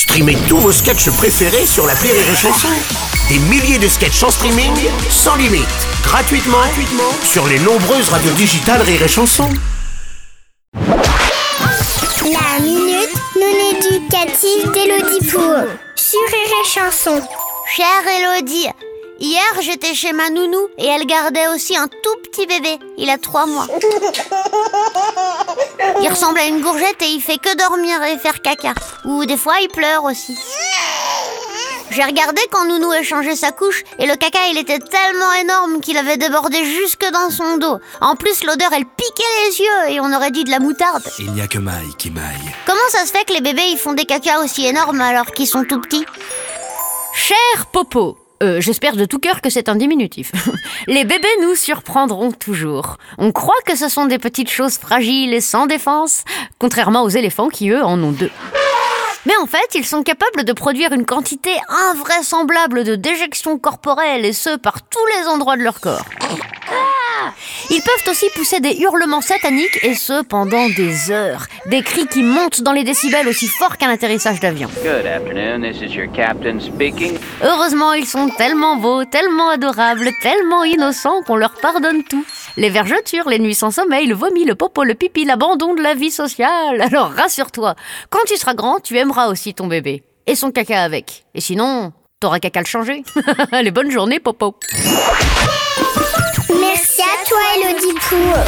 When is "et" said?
2.14-2.34, 9.02-9.08, 16.64-16.66, 20.78-20.86, 27.02-27.08, 28.04-28.18, 33.98-34.06, 39.94-40.00, 55.34-55.40, 64.24-64.32, 69.84-69.94, 90.26-90.34, 91.36-91.40